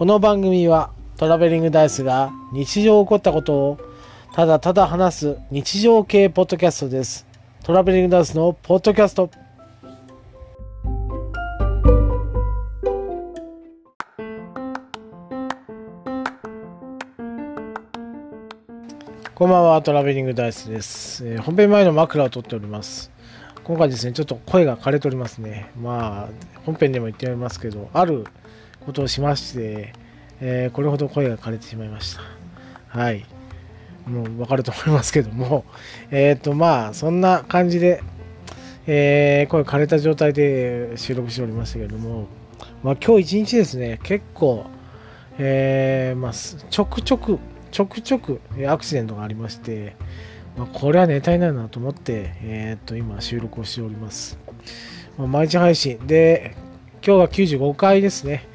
[0.00, 3.78] この番組はトラベリングダイスが日常起こったことを
[4.32, 7.26] ただただ話す日常系ポッドキャストです。
[7.62, 9.28] トラベリングダイスのポッドキャスト。
[19.34, 21.28] こんばんは、トラベリングダイスです。
[21.28, 23.10] えー本編前の枕を取っております。
[23.64, 25.70] 今回ですね、ちょっと声が枯れておりますね。
[25.78, 28.24] まあ、本編でも言っておりますけど、ある
[28.84, 29.92] ことをしまして、
[30.40, 32.22] えーこれほど声が枯れてしまいました。
[32.88, 33.24] はい。
[34.06, 35.64] もうわかると思いますけども、
[36.10, 38.02] えっ、と、まあ、そんな感じで、
[38.86, 42.26] えー声枯れた状態で収録しておりましたけれども、
[42.82, 44.66] まあ、今日一日ですね、結構、
[45.38, 47.38] えーまあ、ちょくちょく、
[47.70, 49.96] ちょくちょくアクシデントがありまして、
[50.56, 54.38] まあ、これはネタになるなと思って、えー、と今収録をしております。
[55.16, 56.56] まあ毎日配信で、
[57.06, 58.46] 今日が95回ですね、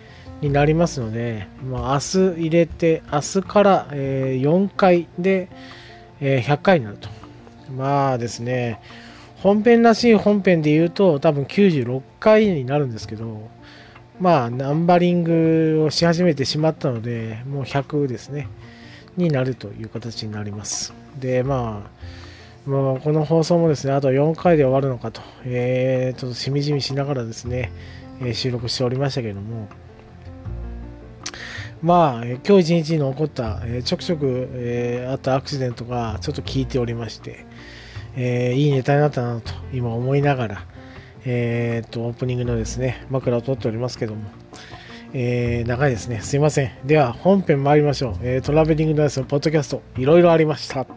[0.46, 5.50] になりますので、まあ、明日入れて、明日から、えー4回で、
[6.22, 7.10] えー100回になると。
[7.76, 8.80] まあですね、
[9.38, 13.50] 本編らしい本編で言うと、多分96回になるんですけど、
[14.20, 18.48] まあ、ナンバリングをし始めてしまったので、もう100ですね。
[19.18, 20.94] になるという形になります。
[21.20, 21.90] で、ま
[22.68, 27.72] あ、まあ、この放送もですね、あと4回で終わるのかと、えー、ちょっとしみじみしながらですね、
[28.22, 29.68] え収録しておりましたけれども、
[31.82, 37.46] まあ、今日一日に起こった、えーちょくちょく、えーあったアクシデントがちょっと聞いておりまして、
[38.16, 40.66] えーいいネタになったなと今思いながら、
[41.26, 44.22] えーっと、オープニングのですね、枕を取っておりますけども、
[45.14, 46.22] えー長いですね。
[46.22, 46.72] すいません。
[46.86, 48.16] では、本編参りましょう。
[48.24, 50.88] えートラベリングダイスのポッドキャスト、いろいろありました。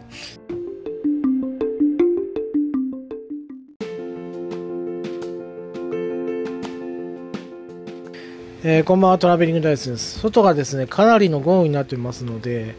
[8.71, 10.19] えーこんばんは、トラベリングダイスです。
[10.19, 12.75] 外がですね、かなりの豪雨になってますので、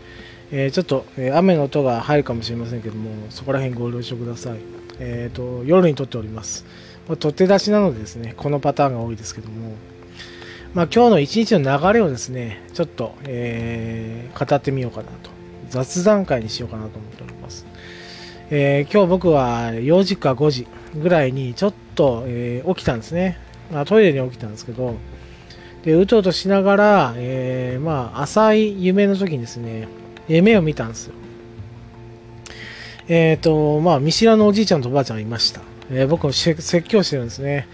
[0.52, 4.58] えーちょっと、えー雨の音が入るかもしれませんけども、そこら辺ご了承ください。
[5.00, 6.64] えっ、と、夜に撮っております。
[7.08, 9.72] ま取って出しなのでですね、このパターンが多いですけども、
[10.74, 15.30] まあ、今日の一日の流れをですね、ちょっと、え語ってみようかなと。
[15.70, 17.66] 雑談会にしようかなと思っております。
[18.50, 23.40] えー今日僕は4時か5時ぐらいにちょっと、え起きたんですね。
[23.72, 24.94] まあ、トイレに起きたんですけど、
[25.84, 29.88] で、うとうとしながら、えーまあ、浅い夢の時にですね、
[30.28, 31.14] 夢を見たんですよ。
[33.08, 35.62] えっ、と、まあ、見知らぬおじいちゃんとおばあちゃんがいました。
[35.90, 37.66] えー僕も説教してるんですね。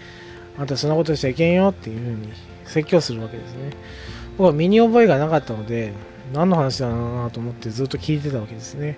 [0.57, 2.29] あんたそんなことしちゃいけんよっていうふうに
[2.65, 3.71] 説教するわけですね。
[4.37, 5.93] 僕は身に覚えがなかったので、
[6.33, 8.97] 何の話だなと思ってずっと聞いてたわけですね。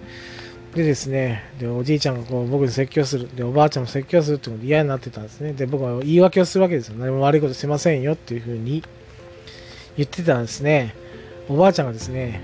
[0.74, 5.54] でですね、でおじいちゃんがこう僕に説教する、でおばあちゃんも説教するってことで嫌になってたんですね。
[5.54, 6.96] で、僕は言い訳をするわけですよ。
[6.98, 8.84] 何も悪いことしませんよっていうふうに
[10.00, 10.96] 言ってたんですね。
[11.50, 12.40] おばあちゃんがですね、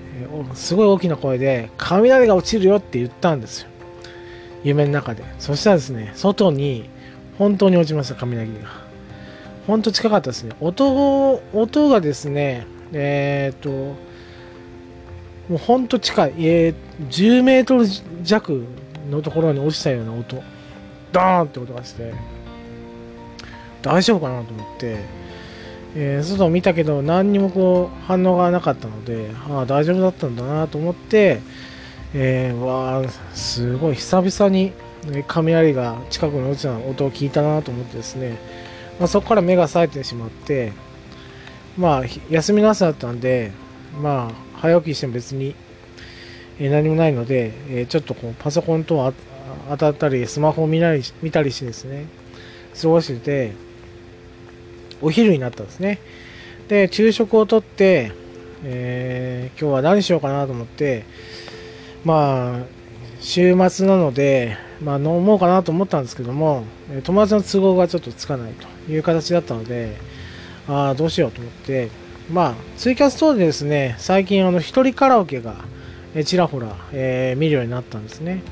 [0.52, 3.68] すごい大きな声で、雷が落ちるよって言ったんですよ。
[4.62, 5.24] 夢の中で。
[5.38, 6.90] そしたらですね、外に
[7.38, 8.68] 本当に落ちました、雷が。
[9.66, 10.54] 本当近かったですね。
[10.60, 13.96] 音、音がですね、えーっと、も
[15.52, 16.74] う本当近い、えー
[17.08, 17.86] 10メートル
[18.22, 18.66] 弱
[19.10, 20.42] のところに落ちたような音、
[21.12, 22.12] ドーンって音がして、
[23.82, 24.96] 大丈夫かなと思って、
[25.98, 31.40] えー外を見たけど何にもこう反応がなかったので、ああ、大丈夫だったんだなと思って、
[32.14, 34.72] えー、わあ、すごい久々に
[35.26, 38.38] 雷が近くに落ちた音を聞いたなと思ってですね、
[38.98, 40.72] まあ、そこから目が冴えてしまって、
[41.78, 43.52] まあ、休みの朝だったんで、
[44.00, 45.54] まあ、早起きしても別に、
[46.58, 49.12] え何もないので、えーちょっとこうパソコンと
[49.68, 52.06] 当たったり、スマホを見たり見たりしてですね、
[52.80, 53.65] 過ごしてて、
[55.02, 55.98] お昼になったんですね。
[56.68, 58.12] で、昼食をとって、
[58.64, 61.04] えー今日は何しようかなと思って、
[62.04, 62.64] まあ、
[63.20, 66.64] 週末なので、まあ、飲もうかなと思ったんですけども、
[67.04, 69.96] 友達の都合がちょっとつかないという形だったので、
[70.68, 71.88] ああ、どうしようと思って、
[72.30, 75.54] まあ、ツイキャス等でですね、最近、あの、一人カラオケが、
[76.14, 78.42] えちらほら、えー見るようになったんですね。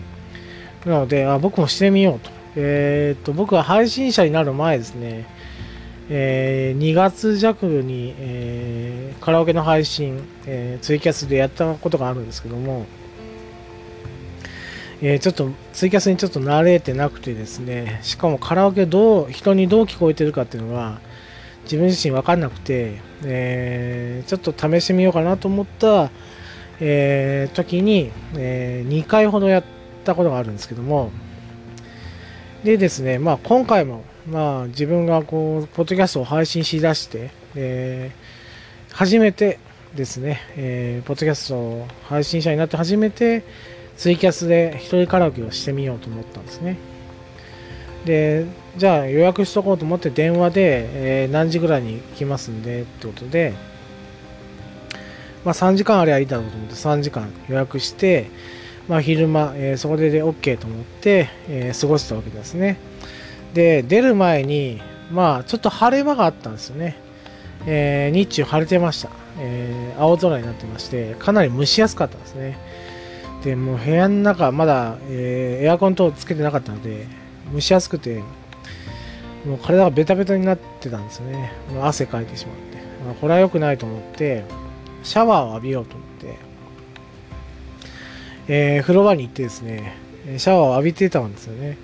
[0.87, 2.31] なので、あ僕もしてみようと。
[2.57, 5.27] えーっと、僕は配信者になる前ですね、
[6.11, 12.85] えー2月弱に、えーカラオケの配信、えーツイキャスでやったことがあるんですけども、
[15.01, 21.01] えーちょっとツイキャスにちょっと慣れてなくてですね、しかもカラオケどう、人にどう聞こえてるかっていうのが、
[21.65, 26.11] 自分自身分かんなくて、えーちょっと試してみようかなと思った、
[26.81, 29.65] えー時に、え2回ほどやっ
[30.05, 31.11] たことがあるんですけども、
[32.62, 38.35] でですね、まあ今回も、まあ自分がこう、ポッドキャストを配信しだして、えー
[38.94, 39.59] 初めて、
[39.94, 43.44] ですね、えー、ポッドキャスト配信者になって初めて
[43.97, 46.76] ツイキャスで一人カラオケをしてみようと思ったんですね。
[48.05, 53.55] で、じゃあ予約しとこうと思って電話で、えー、何時ぐらいに来ますんでってことで、
[55.44, 58.31] まあ3時間あればいいだろうと思って3時間予約して、
[58.88, 62.79] まあ昼間、えー、そこでで OK と思って、えー、過ごしたわけですね。
[63.55, 66.97] で、出る前に、まあちょっと晴れ間があったんですよね。
[67.67, 69.09] えー、日中晴れてました、
[69.39, 72.59] えー、青空になってまして、かなり蒸しやすかったですね。
[73.43, 77.06] で、もう部屋の中、まだ、えー、エアコン等つけてなかったので、
[77.53, 78.23] 蒸しやすくて、
[79.47, 81.53] もう体がベタベタになってたんですよね。
[81.73, 82.77] もう汗かいてしまって。
[83.05, 84.45] まあ、これは良くないと思って、
[85.03, 86.39] シャワーを浴びようと思って、
[88.49, 89.97] えー、風呂場に行ってですね、
[90.39, 91.77] シャワーを浴びてたんですよね。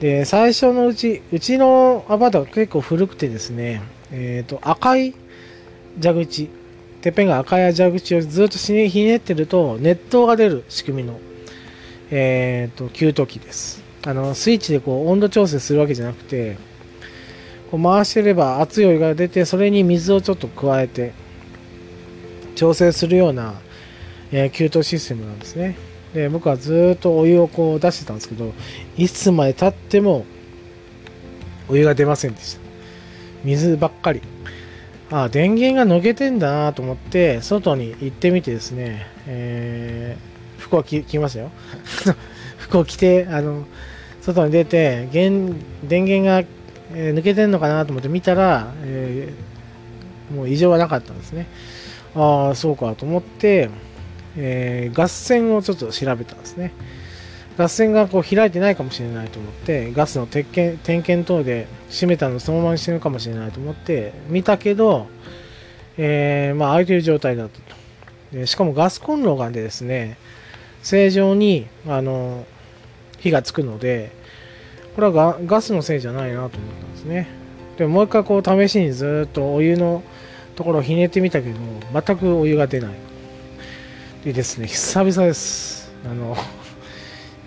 [0.00, 5.14] で、最初のうち、うちのアパートは結構古くてですね、えっ、ー、と、赤い
[6.02, 6.48] 蛇口、
[7.02, 11.20] てっぺんが赤い蛇口をずっとひねってると、熱湯が出る仕組みの、
[12.10, 13.82] えっ、ー、と、給湯器です。
[14.06, 16.56] あの、スイッチでこう温度調整するわけじゃなくて、
[17.70, 21.12] こう回してれば熱いお湯が出て、それに水をちょっと加えて、
[22.54, 23.52] 調整するような、
[24.32, 25.89] えー、給湯システムなんですね。
[26.14, 28.52] で、僕はずっとお湯をこう出してたんですけど、
[28.96, 30.24] いつまで経っても
[31.68, 32.60] お湯が出ませんでした。
[33.44, 34.20] 水ばっかり。
[35.12, 41.50] あ電源が抜けてんだなと思って、外に行ってみてですね、えー、服を着着ましたよ。
[42.58, 43.64] 服を着て、あの、
[44.20, 45.56] 外に出て、電
[45.88, 46.44] 源が、
[46.94, 51.46] えー、抜けてんのかなと思って見たら、えー、もう異常はなかったんですね。
[52.14, 53.68] ああ、そうかと思って、
[54.36, 56.72] えー、ガス線をちょっと調べたんですね。
[57.58, 65.08] ガス線がこう開いてないかもしれないと思って、ガスの点検点検等で閉めたのそのままにしてるかもしれないと思って見たけど、
[65.98, 67.76] えー、まあ開いてる状態だったと。
[68.32, 70.16] でしかもガスコンロがでですね、
[70.82, 72.46] 正常にあの
[73.18, 74.12] 火がつくので、
[74.94, 77.28] これはガガスのせいじゃないなと思ったんですね。
[77.76, 80.02] でももう一回こう試しにずっとお湯の
[80.54, 81.58] ところをひねってみたけど、
[81.92, 83.09] 全くお湯が出ない。
[84.24, 85.90] でですね、久々です。
[86.04, 86.36] あの、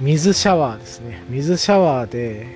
[0.01, 1.23] 水シャワーですね。
[1.29, 2.47] 水シャワーで、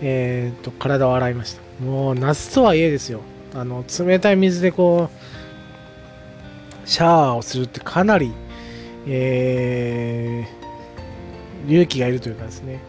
[0.00, 1.84] えー、っと、体を洗いました。
[1.84, 3.20] もう夏とはいえですよ。
[3.54, 8.32] あの、冷たい水でこう、シャワーをするってかなり、
[9.06, 12.80] えー、勇気がいるというかですね。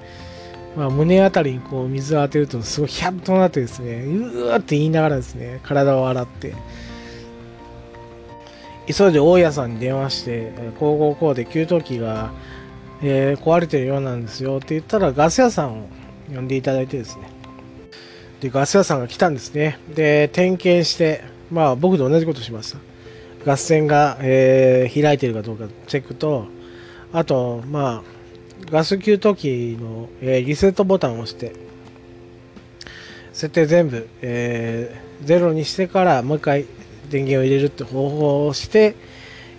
[0.78, 6.54] まあ、胸あたりにこう水を当てるとすごいヒャッとなってですね、うーって言いながらですね、体を洗って、
[8.92, 12.32] 急いで大家さんに電話して、こうこうこうで給湯器が、
[13.04, 15.90] えー、壊れてるようなんですよって言ったらガス屋さんを
[16.34, 17.30] 呼んでいただいてですね。
[18.42, 19.78] で、ガス屋さんが来たんですね。
[19.94, 22.80] で、点検して、まあ僕と同じことしました。
[23.46, 26.48] ガス線が、えー、開いてるかどうかチェックと、
[27.14, 31.54] あと、まあ、ガス給湯器の、えー、リセットボタンを押して、
[33.34, 36.66] 設定全部、えー、ゼロにしてからもう一回
[37.10, 38.96] 電源を入れるって方法をして、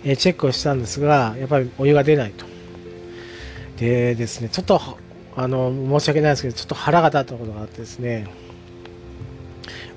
[0.03, 2.45] え、チェックをしたんですが、やっぱりお湯が出ないと。
[3.77, 4.79] でですね、ちょっと、
[5.35, 8.27] あの、申し訳ないですけど、ちょっと腹が立ったことがあってですね、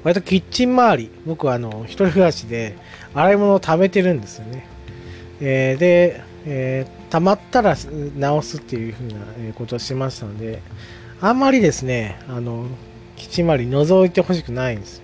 [0.02, 2.76] 割とキッチン周り、僕はあの、一人暮らしで、
[3.14, 4.66] 洗い物を貯めてるんですよね。
[5.40, 7.76] えー、で、えー、溜まったら
[8.18, 9.14] 直すっていう風な
[9.54, 10.62] ことをしましたので、
[11.20, 12.66] あんまりですね、あの、
[13.16, 15.03] キッチン周り覗いてほしくないんです。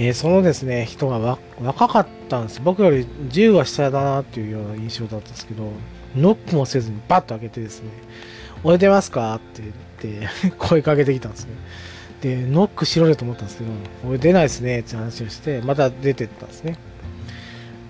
[0.00, 2.60] えー、そのですね、人が若かったんです。
[2.62, 5.72] 僕より10は下だなっていうような印象だったんですけど、
[6.16, 7.90] ノックもせずにバッと開けてですね、
[8.62, 9.34] おいでますか？
[9.34, 11.50] って言って 声かけてきたんですね。
[12.20, 13.70] で、ノックしろよと思ったんですけど、
[14.08, 16.76] 俺出ないですねって話をして、また出てったんですね。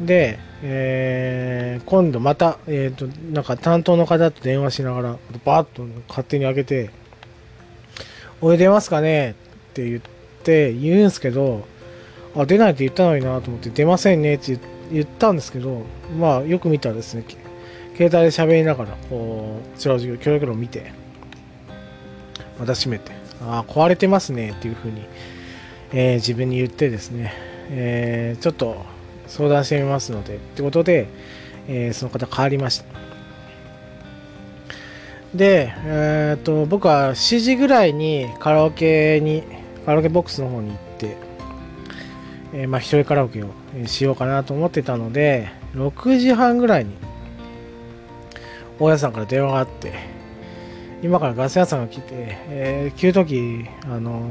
[0.00, 6.90] で、えー、今度また、え、ー、と、なんか担当の方と電話しながら、バッと勝手に開けて、
[8.40, 9.32] おい出ますかね？
[9.32, 9.34] っ
[9.74, 10.00] て言っ
[10.42, 11.66] て、言うんですけど、
[12.36, 14.58] あ、出ないって言ったのになと思って、出ませんねって
[14.92, 15.82] 言ったんですけど、
[16.18, 17.24] まあ、よく見たらですね、
[17.96, 20.92] 携帯で喋りながら、こう、違う違う、協力炉を見て、
[22.58, 25.02] また閉めて、ああ、壊れてますねっていうふうに、
[25.92, 27.32] えー、自分に言ってですね、
[27.70, 28.84] えー、ちょっと
[29.26, 31.08] 相談してみますので、ってことで、
[31.68, 32.84] えー、その方変わりました。
[35.34, 39.42] で、えっ、と、僕は7時ぐらいにカラオケに、
[39.84, 40.87] カラオケボックスの方に行って、
[42.52, 43.48] えー、まあ、一人カラオケを
[43.86, 46.94] しようかなと思ってたので、6時半ぐらいに
[48.78, 49.92] 大家さんから電話があって、
[51.02, 52.06] 今からガス屋さんが来て、
[52.48, 54.30] えー、給湯器、あの、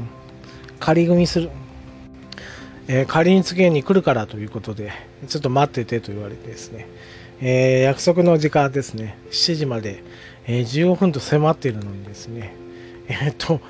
[0.80, 1.50] 仮組みする、
[2.88, 4.92] えー、仮に次に来るからということで、
[5.28, 6.88] ちょっと待っててと言われてですね、
[7.40, 10.02] えー、約束の時間ですね、7時まで、
[10.46, 12.54] えー、15分と迫っているのにですね、
[13.08, 13.60] えっと、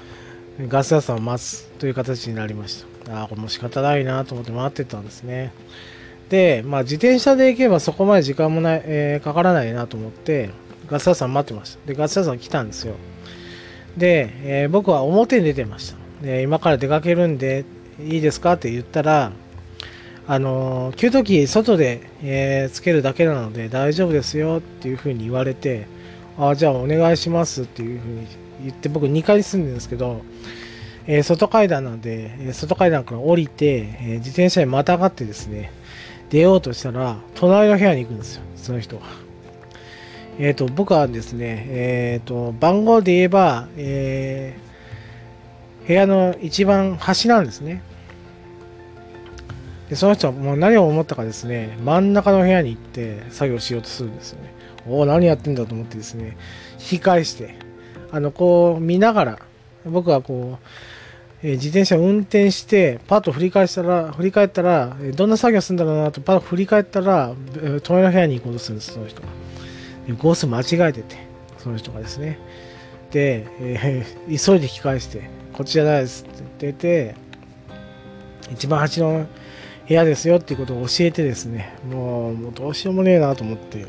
[0.69, 2.98] ガス屋さんを待つという形になりました。
[3.11, 5.53] ああ、これも仕方ないなと思って待ってたんですね。
[6.29, 10.51] で、まあ自転車で行けばそこまで時間もない、えかからないなと思って、
[10.89, 11.87] ガス屋さん待ってました。
[11.87, 12.95] で、ガス屋さん来たんですよ。
[13.97, 15.97] で、えー、僕は表に出てました。
[16.25, 17.65] で、今から出かけるんで、
[18.01, 19.33] いいですかって言ったら、
[20.27, 25.87] あのー、給湯器外で、えー、つけるだけなので大丈夫ですよっていう風に言われて、
[26.39, 28.27] ああじゃあお願いしますっていう風に
[28.63, 30.23] 言って僕2階に住んでるんですけど、
[31.11, 35.73] え、外階段なんで、え外階段から降りて、え自転車にまたがってですね、
[36.29, 39.03] 出ようとしたら、隣の部屋に行くんですよ、その人が。
[40.39, 47.83] えっ、ー、と、僕はですね、えっ、ー、と、番号で言えば、えー、部屋の一番端なんですね。
[49.89, 54.53] で、その人はもう何を思ったかですね、真ん中の部屋に行って作業しようとするんですよね。
[54.87, 56.37] おお、何やってんだと思ってですね、
[56.75, 57.55] 引き返して、
[58.13, 59.39] あの、こう見ながら、
[59.87, 60.65] 僕はこう、
[61.43, 69.29] え、自転車を運転して、パッと振り返したら、振り返ったら、え、どんな作業するんだろうなと、パッと振り返ったら、え、隣の部屋に行こうとするんです、その人が。
[70.19, 71.17] コース間違えてて、
[71.59, 72.39] その人がですね。
[73.11, 77.15] で、えー、急いで引き返して、こっちじゃないですって言ってて、
[78.53, 79.27] 一番端の
[79.87, 83.87] 部屋ですよっていうことを教えてですね、もうもうどうしようもねえなと思って、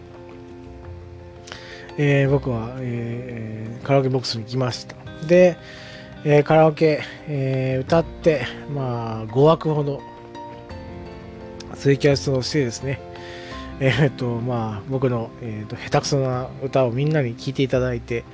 [1.98, 4.96] えー、僕は、えー、カラオケボックスに来ました。
[5.28, 5.58] で、
[6.26, 8.46] えー、カラオケ、えー、歌って、
[8.76, 10.02] まあ、5枠ほど、
[11.76, 13.00] ツイキャスをしてですね、
[13.80, 18.26] えー、っと、まあ、僕の、えー、っと下手くそな歌をみんなに聴いていただいて、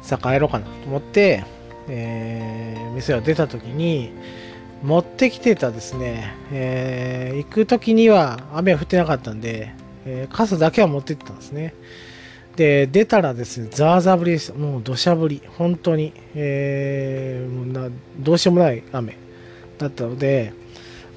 [0.00, 1.44] さあ帰ろうかなと思って、
[1.88, 4.12] えー、店を出た時に、
[4.84, 9.72] 持ってきてたですね、えー、行く時には雨は降ってなかったんで、
[10.04, 11.74] えー、傘だけは持ってってたんですね。
[12.56, 14.54] で、出たらですね、ザーザー降りでした。
[14.54, 15.42] もう土砂降り。
[15.58, 16.12] 本当に。
[16.34, 19.16] えー、もうなどうしようもない雨
[19.78, 20.52] だったので、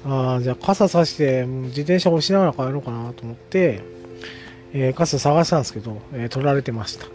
[0.04, 3.80] あじゃあ傘さして、自転車押しながら帰ろうかなと思って、
[4.72, 7.06] えー、傘探したんですけど、えー、取られてました。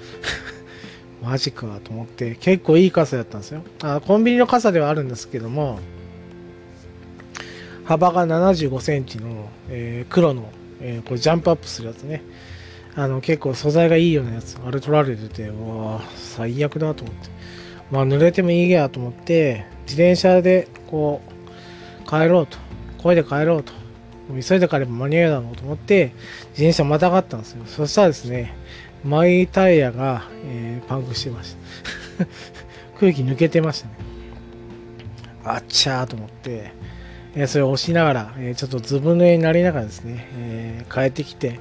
[1.22, 3.62] マジかと思って、結構いい傘だったんですよ。
[3.82, 5.80] あコンビニの傘ではあるんですけども、
[7.86, 10.50] 幅が75センチの、えー、黒の、
[10.82, 12.24] えー、これジャンプアップするやつね。
[12.96, 17.30] あの結構素材がいいようなやつ、あれ取られてて、うわ最悪だと思って。
[17.92, 22.58] まあ濡れてもいいやと思って、自転車でこう、帰ろうと。
[23.02, 23.74] 声で帰ろうと。
[24.42, 26.14] 急いで帰れば間に合うだろうと思って、
[26.52, 27.66] 自転車またがったんですよ。
[27.66, 28.56] そしたらですね、
[29.04, 31.56] 前タイヤが、えー、パンクしてまし
[32.18, 32.26] た。
[33.00, 33.94] 空気抜けてましたね。
[35.44, 36.72] あっちゃーと思って、
[37.36, 41.60] えー、それを押しながら、えー、ちょっとずぶ濡れになりながらですね、え帰ってきて、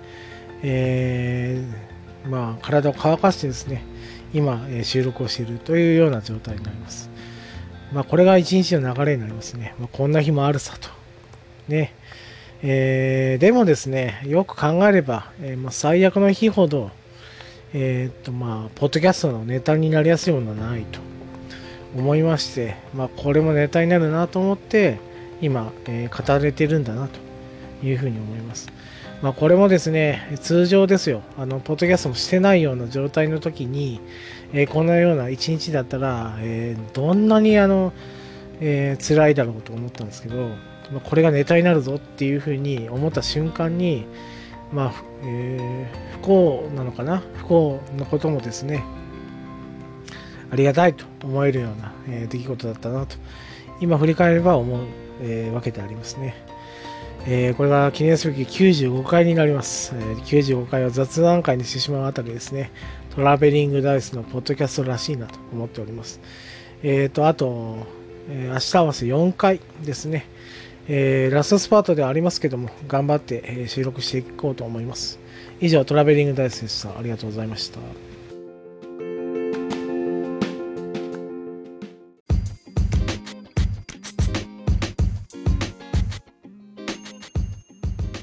[0.63, 3.85] えー、まあ、体を乾かしてですね、
[4.33, 7.11] 今、え収録をしているというような状態になります。
[7.93, 9.75] まあ、これが一日の流れになりますね。
[9.79, 10.89] まあ、こんな日もあるさと。
[11.69, 11.95] ね。
[12.63, 16.91] えー、でもですね、よく考えれば、えー、まあ、最悪の日ほど、
[17.75, 21.01] え、っと、まあ、ポッドキャストのネタになりやすいものはないと
[21.97, 24.99] 思いまして、まあ、これもネタになるなと思って、
[25.41, 28.69] 今、え語れてるんだなというふうに思います。
[29.23, 34.01] まあ、これもですね、通常ですよ、あの、ポッドキャストもしてないような状態の時に、
[34.53, 37.93] えー、このような一日だったら、えー、どんなにあの、
[38.61, 40.49] えー、辛いだろうと思ったんですけど、
[40.91, 44.07] まあ、これがネタになるぞっていうふうに思った瞬間に、
[44.73, 47.23] まあ、えー、不幸なのかな？
[47.37, 48.83] 不幸なこともですね、
[50.51, 53.15] ありがたいと思えるような、え、出来事だったなと、
[53.81, 54.81] 今振り返れば思う、
[55.23, 56.35] え、わけでありますね。
[57.27, 59.95] えー、これが記念すべき95回になります。
[59.95, 62.73] えー、95回は雑談会にしてしまうあたりですね、
[63.15, 66.21] トラベリングダイスのポッドキャストらしいなと思っております。
[66.83, 67.87] えっ、ー、と、あと、
[68.29, 70.27] えー、明日合わせ4回ですね、
[70.89, 75.21] えー、ラストスパートではありますけども、頑張って、え収録していこうと思います。
[75.61, 76.99] 以上、トラベリングダイスでした。
[76.99, 77.79] ありがとうございました。